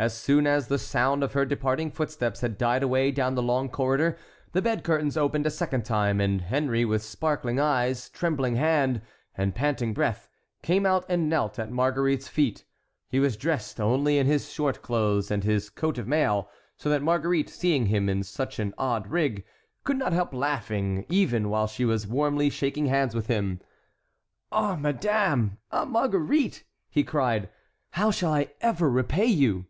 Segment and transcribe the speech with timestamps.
[0.00, 3.68] As soon as the sound of her departing footsteps had died away down the long
[3.68, 4.16] corridor,
[4.52, 9.02] the bed curtains opened a second time, and Henry, with sparkling eyes, trembling hand,
[9.34, 10.26] and panting breath,
[10.62, 12.64] came out and knelt at Marguerite's feet;
[13.10, 16.48] he was dressed only in his short clothes and his coat of mail,
[16.78, 19.44] so that Marguerite, seeing him in such an odd rig,
[19.84, 23.60] could not help laughing even while she was warmly shaking hands with him.
[24.50, 25.58] "Ah, madame!
[25.70, 27.50] ah, Marguerite!" he cried,
[27.90, 29.66] "how shall I ever repay you?"